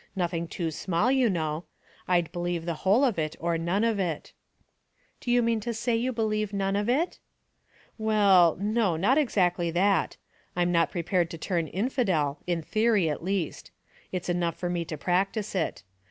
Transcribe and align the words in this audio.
Nothing 0.15 0.47
too 0.47 0.71
small, 0.71 1.11
you 1.11 1.29
know. 1.29 1.65
I'd 2.07 2.31
believe 2.31 2.65
the 2.65 2.73
whole 2.81 3.05
of 3.05 3.19
it 3.19 3.35
or 3.39 3.55
none 3.59 3.83
of 3.83 3.99
it." 3.99 4.33
"Do 5.19 5.29
you 5.29 5.43
mean 5.43 5.59
to 5.59 5.75
say 5.75 5.95
j^ou 5.99 6.11
believe 6.15 6.53
none 6.53 6.75
of 6.75 6.89
it?"" 6.89 7.19
Well, 8.09 8.57
no, 8.59 8.95
not 8.97 9.19
exactly 9.19 9.69
that. 9.69 10.17
I'm 10.55 10.71
not 10.71 10.89
pre 10.89 11.03
pared 11.03 11.29
to 11.29 11.37
turn 11.37 11.67
Inndel, 11.67 12.37
in 12.47 12.63
theory 12.63 13.11
at 13.11 13.23
least. 13.23 13.69
It's 14.11 14.27
enough 14.27 14.55
for 14.55 14.71
me 14.71 14.85
to 14.85 14.97
practice 14.97 15.53
it. 15.53 15.83